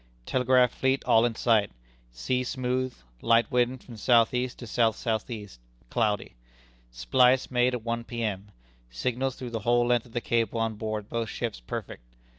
[0.25, 1.69] Telegraph Fleet all in sight;
[2.11, 4.47] sea smooth; light wind from S.E.
[4.47, 5.47] to S.S.E.;
[5.91, 6.33] cloudy.
[6.89, 8.49] Splice made at one P.M.
[8.89, 12.01] Signals through the whole length of the cable on board both ships perfect.